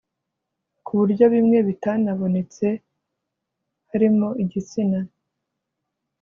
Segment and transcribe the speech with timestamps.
[0.85, 2.67] ku buryo bimwe bitanabonetse
[3.89, 4.99] harimo igitsina